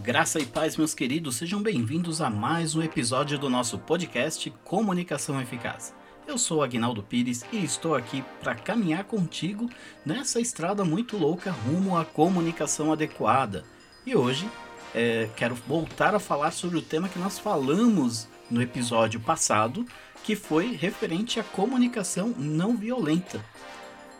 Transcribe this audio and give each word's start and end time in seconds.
Graça 0.00 0.40
e 0.40 0.46
paz, 0.46 0.76
meus 0.76 0.94
queridos, 0.94 1.36
sejam 1.36 1.62
bem-vindos 1.62 2.22
a 2.22 2.30
mais 2.30 2.74
um 2.74 2.82
episódio 2.82 3.38
do 3.38 3.50
nosso 3.50 3.78
podcast 3.78 4.50
Comunicação 4.64 5.40
Eficaz. 5.40 5.94
Eu 6.26 6.38
sou 6.38 6.62
Agnaldo 6.62 7.02
Pires 7.02 7.44
e 7.52 7.62
estou 7.62 7.94
aqui 7.94 8.24
para 8.42 8.54
caminhar 8.54 9.04
contigo 9.04 9.68
nessa 10.04 10.40
estrada 10.40 10.82
muito 10.82 11.18
louca 11.18 11.50
rumo 11.50 11.96
à 11.96 12.06
comunicação 12.06 12.90
adequada. 12.90 13.64
E 14.06 14.16
hoje 14.16 14.48
é, 14.94 15.28
quero 15.36 15.54
voltar 15.54 16.14
a 16.14 16.18
falar 16.18 16.52
sobre 16.52 16.78
o 16.78 16.82
tema 16.82 17.08
que 17.08 17.18
nós 17.18 17.38
falamos 17.38 18.26
no 18.50 18.62
episódio 18.62 19.20
passado, 19.20 19.86
que 20.24 20.34
foi 20.34 20.74
referente 20.74 21.38
à 21.38 21.44
comunicação 21.44 22.34
não 22.38 22.76
violenta. 22.76 23.44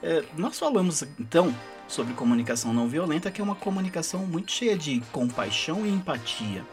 É, 0.03 0.25
nós 0.37 0.59
falamos 0.59 1.05
então 1.18 1.55
sobre 1.87 2.14
comunicação 2.14 2.73
não 2.73 2.89
violenta, 2.89 3.30
que 3.30 3.41
é 3.41 3.45
uma 3.45 3.55
comunicação 3.55 4.27
muito 4.27 4.50
cheia 4.50 4.77
de 4.77 5.00
compaixão 5.12 5.86
e 5.86 5.91
empatia. 5.91 6.64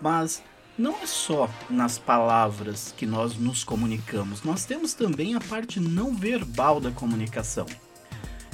Mas 0.00 0.42
não 0.78 0.94
é 1.02 1.06
só 1.06 1.50
nas 1.68 1.98
palavras 1.98 2.94
que 2.96 3.04
nós 3.04 3.36
nos 3.36 3.64
comunicamos, 3.64 4.42
nós 4.42 4.64
temos 4.64 4.94
também 4.94 5.34
a 5.34 5.40
parte 5.40 5.80
não 5.80 6.14
verbal 6.14 6.78
da 6.80 6.90
comunicação. 6.90 7.66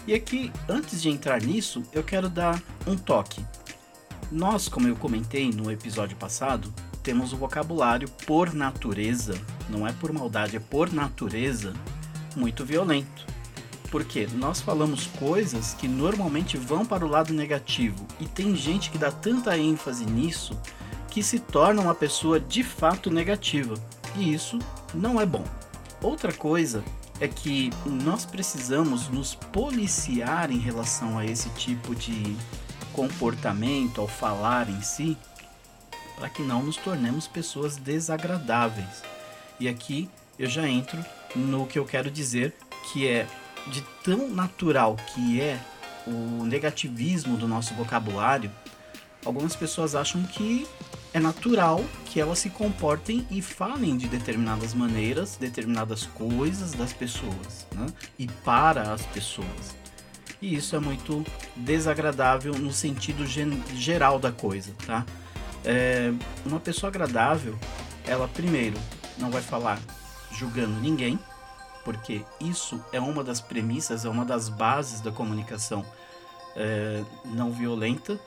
E 0.07 0.15
aqui, 0.15 0.53
antes 0.69 1.03
de 1.03 1.11
entrar 1.11 1.43
nisso, 1.43 1.83
eu 1.93 2.03
quero 2.03 2.29
dar 2.29 2.63
um 2.87 2.97
toque. 2.97 3.45
Nós, 4.31 4.69
como 4.69 4.89
eu 4.89 4.97
comentei 4.97 5.51
no 5.51 5.71
episódio 5.71 6.17
passado, 6.17 6.73
temos 7.03 7.33
o 7.33 7.37
vocabulário 7.37 8.09
por 8.27 8.55
natureza, 8.55 9.35
não 9.69 9.87
é 9.87 9.93
por 9.93 10.13
maldade, 10.13 10.57
é 10.57 10.61
por 10.61 10.93
natureza, 10.93 11.75
muito 12.37 12.65
violento. 12.65 13.34
Porque 13.95 14.27
nós 14.35 14.61
falamos 14.61 15.07
coisas 15.07 15.73
que 15.75 15.87
normalmente 15.87 16.57
vão 16.57 16.85
para 16.85 17.07
o 17.07 17.09
lado 17.09 17.33
negativo 17.33 18.05
e 18.19 18.27
tem 18.27 18.57
gente 18.57 18.91
que 18.91 18.99
dá 18.99 19.13
tanta 19.13 19.57
ênfase 19.57 20.05
nisso 20.05 20.61
que 21.09 21.23
se 21.23 21.39
torna 21.39 21.81
uma 21.81 21.95
pessoa 21.95 22.41
de 22.41 22.65
fato 22.65 23.09
negativa. 23.09 23.77
E 24.17 24.35
isso 24.35 24.59
não 24.93 25.21
é 25.21 25.25
bom. 25.25 25.45
Outra 26.03 26.33
coisa 26.33 26.83
é 27.21 27.29
que 27.29 27.71
nós 27.87 28.27
precisamos 28.27 29.09
nos 29.11 29.37
policiar 29.37 30.51
em 30.51 30.59
relação 30.59 31.17
a 31.17 31.25
esse 31.25 31.49
tipo 31.51 31.95
de 31.95 32.37
comportamento 32.93 34.01
ao 34.01 34.09
falar 34.09 34.69
em 34.69 34.83
si, 34.83 35.17
para 36.17 36.29
que 36.29 36.43
não 36.43 36.65
nos 36.65 36.77
tornemos 36.77 37.29
pessoas 37.29 37.77
desagradáveis. 37.77 39.05
E 39.61 39.69
aqui 39.69 40.11
eu 40.37 40.49
já 40.49 40.69
entro 40.69 40.99
no 41.37 41.65
que 41.65 41.79
eu 41.79 41.85
quero 41.85 42.11
dizer, 42.11 42.57
que 42.93 43.07
é 43.07 43.25
de 43.67 43.83
tão 44.03 44.29
natural 44.29 44.97
que 45.15 45.41
é 45.41 45.59
o 46.07 46.45
negativismo 46.45 47.37
do 47.37 47.49
nosso 47.49 47.75
vocabulário, 47.75 48.51
algumas 49.25 49.57
pessoas 49.57 49.95
acham 49.95 50.23
que 50.23 50.67
é 51.13 51.21
natural 51.21 51.83
que 52.07 52.21
elas 52.21 52.41
se 52.41 52.51
comportem 52.51 53.27
e 53.31 53.41
falem 53.41 53.97
de 53.97 54.09
determinadas 54.09 54.75
maneiras, 54.75 55.37
determinadas 55.37 56.05
coisas 56.07 56.73
das 56.73 56.93
pessoas, 56.93 57.67
né? 57.73 57.87
e 58.19 58.27
para 58.27 58.93
as 58.93 59.03
pessoas. 59.07 59.77
E 60.43 60.57
isso 60.57 60.77
é 60.77 60.81
muito 60.81 61.25
desagradável 61.57 62.53
no 62.55 62.73
sentido 62.73 63.25
geral 63.75 64.19
da 64.19 64.31
coisa, 64.31 64.73
tá? 64.87 65.07
É, 65.65 66.13
uma 66.45 66.61
pessoa 66.61 66.91
agradável, 66.91 67.59
ela 68.07 68.29
primeiro 68.29 68.77
não 69.17 69.31
vai 69.31 69.41
falar 69.41 69.81
julgando 70.33 70.79
ninguém, 70.81 71.19
porque 71.85 72.25
isso 72.41 72.83
é 72.93 73.01
uma 73.01 73.23
das 73.23 73.41
premissas, 73.41 74.05
é 74.05 74.09
uma 74.09 74.25
das 74.25 74.49
bases 74.49 75.01
da 75.01 75.13
comunicação 75.13 75.85
é, 76.57 77.05
não 77.25 77.53
violenta, 77.53 78.19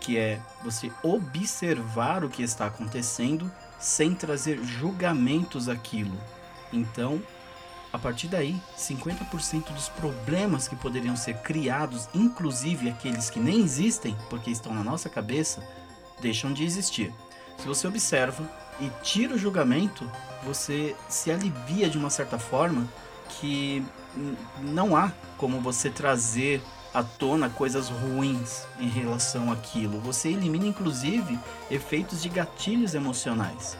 que 0.00 0.18
é 0.18 0.40
você 0.62 0.92
observar 1.02 2.24
o 2.24 2.28
que 2.28 2.42
está 2.42 2.66
acontecendo 2.66 3.50
sem 3.80 4.14
trazer 4.14 4.62
julgamentos 4.62 5.68
àquilo. 5.68 6.16
Então, 6.72 7.22
a 7.92 7.98
partir 7.98 8.28
daí, 8.28 8.60
50% 8.76 9.72
dos 9.72 9.88
problemas 9.88 10.66
que 10.66 10.76
poderiam 10.76 11.16
ser 11.16 11.38
criados, 11.38 12.08
inclusive 12.14 12.90
aqueles 12.90 13.30
que 13.30 13.38
nem 13.38 13.60
existem, 13.60 14.16
porque 14.28 14.50
estão 14.50 14.74
na 14.74 14.82
nossa 14.82 15.08
cabeça, 15.08 15.62
deixam 16.20 16.52
de 16.52 16.64
existir. 16.64 17.14
Se 17.56 17.66
você 17.66 17.86
observa 17.86 18.50
e 18.80 18.90
tira 19.02 19.34
o 19.34 19.38
julgamento, 19.38 20.10
você 20.44 20.94
se 21.08 21.30
alivia 21.30 21.88
de 21.88 21.98
uma 21.98 22.10
certa 22.10 22.38
forma 22.38 22.86
que 23.28 23.84
não 24.60 24.96
há 24.96 25.12
como 25.38 25.60
você 25.60 25.90
trazer 25.90 26.62
à 26.92 27.02
tona 27.02 27.50
coisas 27.50 27.88
ruins 27.88 28.62
em 28.78 28.88
relação 28.88 29.50
àquilo. 29.50 30.00
Você 30.00 30.28
elimina 30.28 30.66
inclusive 30.66 31.38
efeitos 31.70 32.22
de 32.22 32.28
gatilhos 32.28 32.94
emocionais. 32.94 33.76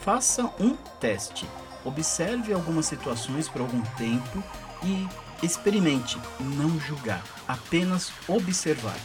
Faça 0.00 0.50
um 0.58 0.76
teste. 1.00 1.48
Observe 1.84 2.52
algumas 2.52 2.86
situações 2.86 3.48
por 3.48 3.60
algum 3.60 3.80
tempo 3.96 4.42
e 4.82 5.06
experimente 5.42 6.18
não 6.40 6.78
julgar, 6.80 7.22
apenas 7.46 8.10
observar. 8.26 8.98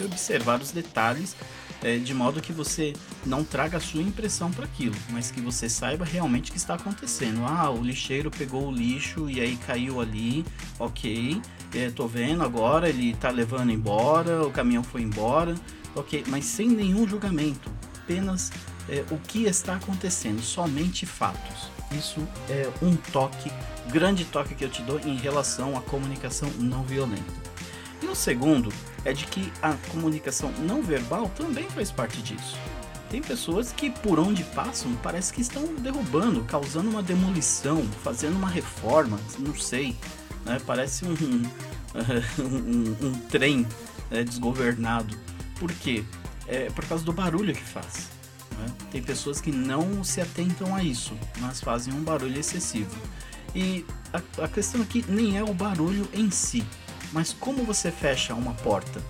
E 0.00 0.04
observar 0.04 0.60
os 0.60 0.72
detalhes 0.72 1.36
é, 1.82 1.96
de 1.96 2.12
modo 2.12 2.40
que 2.40 2.52
você 2.52 2.92
não 3.24 3.44
traga 3.44 3.76
a 3.76 3.80
sua 3.80 4.02
impressão 4.02 4.50
para 4.50 4.64
aquilo, 4.64 4.94
mas 5.10 5.30
que 5.30 5.40
você 5.40 5.68
saiba 5.68 6.04
realmente 6.04 6.50
o 6.50 6.52
que 6.52 6.58
está 6.58 6.74
acontecendo. 6.74 7.44
Ah, 7.44 7.70
o 7.70 7.82
lixeiro 7.82 8.30
pegou 8.30 8.68
o 8.68 8.72
lixo 8.72 9.28
e 9.30 9.40
aí 9.40 9.56
caiu 9.56 10.00
ali, 10.00 10.44
ok, 10.78 11.40
é, 11.74 11.90
tô 11.90 12.06
vendo 12.06 12.42
agora, 12.42 12.88
ele 12.88 13.14
tá 13.14 13.30
levando 13.30 13.70
embora, 13.70 14.46
o 14.46 14.50
caminhão 14.50 14.82
foi 14.82 15.02
embora, 15.02 15.54
ok, 15.94 16.24
mas 16.28 16.44
sem 16.44 16.68
nenhum 16.68 17.06
julgamento, 17.06 17.70
apenas 17.96 18.50
é, 18.88 19.04
o 19.10 19.18
que 19.18 19.44
está 19.44 19.76
acontecendo, 19.76 20.42
somente 20.42 21.06
fatos. 21.06 21.70
Isso 21.92 22.26
é 22.50 22.70
um 22.82 22.96
toque, 22.96 23.50
grande 23.90 24.24
toque 24.26 24.54
que 24.54 24.64
eu 24.64 24.68
te 24.68 24.82
dou 24.82 25.00
em 25.00 25.16
relação 25.16 25.76
à 25.76 25.80
comunicação 25.80 26.50
não 26.58 26.82
violenta. 26.82 27.48
E 28.02 28.06
o 28.06 28.14
segundo 28.14 28.72
é 29.04 29.12
de 29.12 29.26
que 29.26 29.52
a 29.62 29.74
comunicação 29.90 30.52
não 30.60 30.82
verbal 30.82 31.28
também 31.30 31.68
faz 31.70 31.90
parte 31.90 32.22
disso. 32.22 32.56
Tem 33.10 33.22
pessoas 33.22 33.72
que 33.72 33.90
por 33.90 34.18
onde 34.18 34.44
passam 34.44 34.94
parece 35.02 35.32
que 35.32 35.40
estão 35.40 35.74
derrubando, 35.76 36.44
causando 36.44 36.90
uma 36.90 37.02
demolição, 37.02 37.82
fazendo 38.04 38.36
uma 38.36 38.48
reforma, 38.48 39.18
não 39.38 39.54
sei, 39.56 39.96
né? 40.44 40.60
parece 40.66 41.06
um, 41.06 41.14
um, 42.38 42.44
um, 42.44 43.06
um 43.08 43.14
trem 43.30 43.66
né, 44.10 44.22
desgovernado. 44.24 45.16
Por 45.58 45.72
quê? 45.72 46.04
É 46.46 46.70
por 46.70 46.84
causa 46.84 47.04
do 47.04 47.12
barulho 47.12 47.54
que 47.54 47.64
faz. 47.64 48.08
Né? 48.58 48.66
Tem 48.90 49.02
pessoas 49.02 49.40
que 49.40 49.50
não 49.50 50.04
se 50.04 50.20
atentam 50.20 50.74
a 50.74 50.82
isso, 50.82 51.14
mas 51.40 51.60
fazem 51.60 51.94
um 51.94 52.02
barulho 52.02 52.38
excessivo. 52.38 52.96
E 53.54 53.86
a, 54.12 54.44
a 54.44 54.48
questão 54.48 54.82
aqui 54.82 55.04
nem 55.08 55.38
é 55.38 55.42
o 55.42 55.54
barulho 55.54 56.06
em 56.12 56.30
si, 56.30 56.64
mas 57.12 57.32
como 57.32 57.64
você 57.64 57.90
fecha 57.90 58.34
uma 58.34 58.54
porta? 58.54 59.02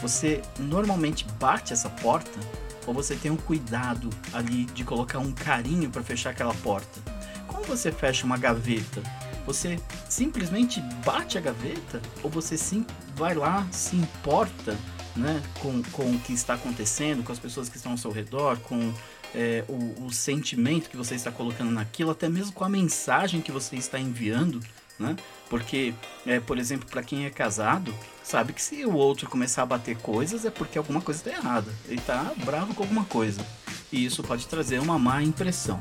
Você 0.00 0.42
normalmente 0.58 1.24
bate 1.38 1.72
essa 1.72 1.88
porta 1.88 2.38
ou 2.86 2.92
você 2.92 3.14
tem 3.14 3.30
um 3.30 3.36
cuidado 3.36 4.10
ali 4.32 4.64
de 4.66 4.84
colocar 4.84 5.18
um 5.18 5.32
carinho 5.32 5.90
para 5.90 6.02
fechar 6.02 6.30
aquela 6.30 6.54
porta? 6.54 7.00
Como 7.46 7.64
você 7.64 7.92
fecha 7.92 8.26
uma 8.26 8.36
gaveta? 8.36 9.02
Você 9.46 9.78
simplesmente 10.08 10.80
bate 11.04 11.38
a 11.38 11.40
gaveta 11.40 12.00
ou 12.22 12.30
você 12.30 12.56
sim 12.56 12.86
vai 13.16 13.34
lá, 13.34 13.66
se 13.70 13.96
importa 13.96 14.76
né, 15.16 15.42
com, 15.60 15.82
com 15.92 16.10
o 16.10 16.18
que 16.20 16.32
está 16.32 16.54
acontecendo, 16.54 17.22
com 17.22 17.32
as 17.32 17.38
pessoas 17.38 17.68
que 17.68 17.76
estão 17.76 17.92
ao 17.92 17.98
seu 17.98 18.10
redor, 18.10 18.58
com 18.60 18.92
é, 19.34 19.64
o, 19.68 20.06
o 20.06 20.12
sentimento 20.12 20.88
que 20.88 20.96
você 20.96 21.14
está 21.14 21.30
colocando 21.30 21.70
naquilo, 21.70 22.10
até 22.10 22.28
mesmo 22.28 22.52
com 22.52 22.64
a 22.64 22.68
mensagem 22.68 23.40
que 23.40 23.52
você 23.52 23.76
está 23.76 23.98
enviando? 23.98 24.60
Né? 25.02 25.16
Porque, 25.50 25.92
é, 26.24 26.40
por 26.40 26.58
exemplo, 26.58 26.88
para 26.88 27.02
quem 27.02 27.26
é 27.26 27.30
casado, 27.30 27.94
sabe 28.22 28.52
que 28.52 28.62
se 28.62 28.86
o 28.86 28.94
outro 28.94 29.28
começar 29.28 29.62
a 29.62 29.66
bater 29.66 29.98
coisas 29.98 30.46
é 30.46 30.50
porque 30.50 30.78
alguma 30.78 31.00
coisa 31.00 31.20
está 31.20 31.38
errada. 31.38 31.70
Ele 31.86 31.98
está 31.98 32.32
bravo 32.44 32.74
com 32.74 32.84
alguma 32.84 33.04
coisa. 33.04 33.44
E 33.92 34.04
isso 34.04 34.22
pode 34.22 34.46
trazer 34.46 34.80
uma 34.80 34.98
má 34.98 35.22
impressão. 35.22 35.78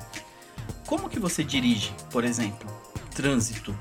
Como 0.85 1.07
que 1.07 1.19
você 1.19 1.43
dirige, 1.43 1.93
por 2.11 2.25
exemplo, 2.25 2.69
trânsito? 3.15 3.73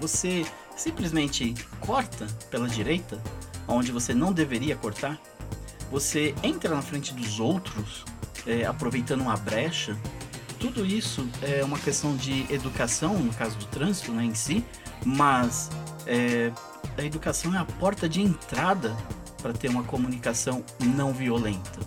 Você 0.00 0.44
simplesmente 0.76 1.54
corta 1.80 2.26
pela 2.50 2.68
direita, 2.68 3.22
onde 3.66 3.90
você 3.90 4.12
não 4.12 4.32
deveria 4.32 4.76
cortar? 4.76 5.18
Você 5.90 6.34
entra 6.42 6.74
na 6.74 6.82
frente 6.82 7.14
dos 7.14 7.40
outros, 7.40 8.04
é, 8.46 8.66
aproveitando 8.66 9.22
uma 9.22 9.36
brecha 9.36 9.96
tudo 10.58 10.84
isso 10.84 11.28
é 11.42 11.64
uma 11.64 11.78
questão 11.78 12.16
de 12.16 12.52
educação, 12.52 13.18
no 13.18 13.32
caso 13.32 13.56
do 13.56 13.66
trânsito 13.66 14.12
né, 14.12 14.24
em 14.24 14.34
si, 14.34 14.64
mas 15.04 15.70
é, 16.06 16.52
a 16.96 17.04
educação 17.04 17.54
é 17.54 17.58
a 17.58 17.64
porta 17.64 18.08
de 18.08 18.20
entrada 18.20 18.96
para 19.40 19.52
ter 19.52 19.68
uma 19.68 19.84
comunicação 19.84 20.64
não 20.80 21.12
violenta. 21.12 21.78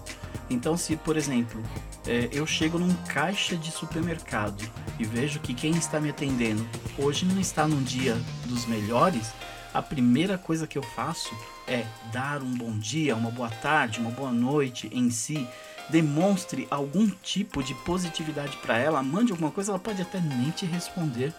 Então, 0.50 0.76
se, 0.76 0.96
por 0.96 1.16
exemplo, 1.16 1.62
é, 2.08 2.30
eu 2.32 2.46
chego 2.46 2.78
num 2.78 2.94
caixa 3.08 3.56
de 3.56 3.72
supermercado 3.72 4.64
e 5.00 5.06
vejo 5.06 5.40
que 5.40 5.54
quem 5.54 5.72
está 5.72 6.00
me 6.00 6.10
atendendo 6.10 6.68
hoje 6.98 7.26
não 7.26 7.40
está 7.40 7.68
num 7.68 7.82
dia 7.82 8.18
dos 8.46 8.66
melhores, 8.66 9.32
a 9.74 9.82
primeira 9.82 10.38
coisa 10.38 10.68
que 10.68 10.78
eu 10.78 10.84
faço 10.84 11.34
é 11.68 11.86
dar 12.12 12.42
um 12.42 12.54
bom 12.54 12.78
dia, 12.78 13.16
uma 13.16 13.32
boa 13.32 13.50
tarde, 13.50 14.00
uma 14.00 14.12
boa 14.12 14.32
noite 14.32 14.90
em 14.92 15.10
si. 15.10 15.48
Demonstre 15.92 16.68
algum 16.72 17.10
tipo 17.10 17.62
de 17.62 17.76
positividade 17.76 18.58
para 18.58 18.78
ela, 18.78 19.04
mande 19.04 19.32
alguma 19.32 19.52
coisa, 19.52 19.72
ela 19.72 19.80
pode 19.80 20.02
até 20.02 20.20
nem 20.20 20.50
te 20.52 20.66
responder, 20.66 21.34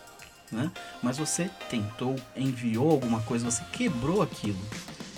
né? 0.50 0.70
Mas 1.02 1.18
você 1.18 1.50
tentou, 1.70 2.16
enviou 2.36 2.90
alguma 2.90 3.20
coisa, 3.22 3.50
você 3.50 3.64
quebrou 3.72 4.22
aquilo. 4.22 4.60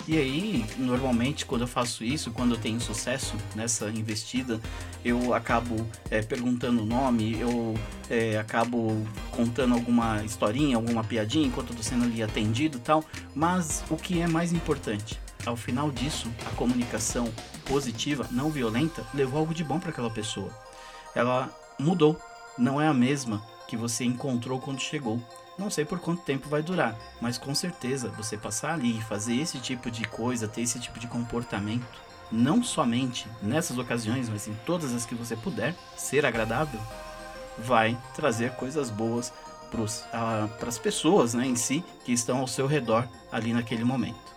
E 0.07 0.19
aí, 0.19 0.63
normalmente, 0.77 1.47
quando 1.47 1.61
eu 1.61 1.67
faço 1.67 2.03
isso, 2.03 2.29
quando 2.29 2.53
eu 2.53 2.61
tenho 2.61 2.79
sucesso 2.79 3.35
nessa 3.55 3.89
investida, 3.89 4.61
eu 5.03 5.33
acabo 5.33 5.75
é, 6.11 6.21
perguntando 6.21 6.83
o 6.83 6.85
nome, 6.85 7.39
eu 7.39 7.73
é, 8.07 8.37
acabo 8.37 8.95
contando 9.31 9.73
alguma 9.73 10.23
historinha, 10.23 10.75
alguma 10.75 11.03
piadinha 11.03 11.47
enquanto 11.47 11.71
eu 11.71 11.77
tô 11.77 11.81
sendo 11.81 12.05
ali 12.05 12.21
atendido 12.21 12.77
e 12.77 12.81
tal. 12.81 13.03
Mas 13.33 13.83
o 13.89 13.97
que 13.97 14.21
é 14.21 14.27
mais 14.27 14.53
importante, 14.53 15.19
ao 15.47 15.55
final 15.55 15.91
disso, 15.91 16.31
a 16.45 16.55
comunicação 16.55 17.31
positiva, 17.65 18.27
não 18.31 18.49
violenta, 18.49 19.05
levou 19.13 19.39
algo 19.39 19.53
de 19.53 19.63
bom 19.63 19.79
para 19.79 19.89
aquela 19.89 20.09
pessoa. 20.09 20.49
Ela 21.13 21.49
mudou, 21.79 22.19
não 22.57 22.81
é 22.81 22.87
a 22.87 22.93
mesma 22.93 23.43
que 23.67 23.75
você 23.75 24.03
encontrou 24.03 24.59
quando 24.59 24.79
chegou. 24.79 25.21
Não 25.57 25.69
sei 25.69 25.85
por 25.85 25.99
quanto 25.99 26.23
tempo 26.23 26.49
vai 26.49 26.61
durar, 26.61 26.97
mas 27.21 27.37
com 27.37 27.55
certeza 27.55 28.09
você 28.09 28.37
passar 28.37 28.73
ali 28.73 28.97
e 28.97 29.01
fazer 29.01 29.35
esse 29.35 29.57
tipo 29.59 29.89
de 29.89 30.05
coisa, 30.05 30.47
ter 30.47 30.61
esse 30.61 30.79
tipo 30.79 30.99
de 30.99 31.07
comportamento, 31.07 31.85
não 32.31 32.63
somente 32.63 33.27
nessas 33.41 33.77
ocasiões, 33.77 34.27
mas 34.27 34.47
em 34.47 34.53
todas 34.65 34.93
as 34.93 35.05
que 35.05 35.15
você 35.15 35.35
puder, 35.35 35.73
ser 35.95 36.25
agradável, 36.25 36.79
vai 37.57 37.97
trazer 38.13 38.51
coisas 38.51 38.89
boas 38.89 39.31
para 39.71 40.67
as 40.67 40.77
pessoas 40.77 41.33
né, 41.33 41.45
em 41.45 41.55
si 41.55 41.83
que 42.03 42.11
estão 42.11 42.39
ao 42.39 42.47
seu 42.47 42.67
redor 42.67 43.07
ali 43.31 43.53
naquele 43.53 43.83
momento. 43.83 44.34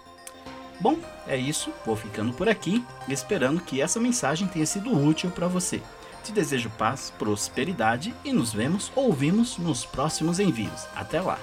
Bom, 0.81 0.99
é 1.27 1.37
isso, 1.37 1.73
vou 1.85 1.97
ficando 1.97 2.33
por 2.33 2.49
aqui, 2.49 2.85
esperando 3.09 3.61
que 3.61 3.81
essa 3.81 3.99
mensagem 3.99 4.47
tenha 4.47 4.67
sido 4.67 4.97
útil 4.97 5.31
para 5.31 5.49
você. 5.49 5.83
Te 6.23 6.33
desejo 6.33 6.71
paz, 6.71 7.13
prosperidade 7.19 8.15
e 8.25 8.33
nos 8.33 8.53
vemos, 8.53 8.93
ouvimos 8.95 9.59
nos 9.59 9.85
próximos 9.85 10.39
envios. 10.39 10.87
Até 10.95 11.21
lá! 11.21 11.39